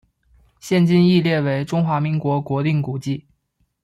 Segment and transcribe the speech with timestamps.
[0.59, 3.23] 现今亦列为中华民国国定古迹。